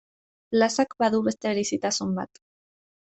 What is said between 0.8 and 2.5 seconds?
badu beste berezitasun bat.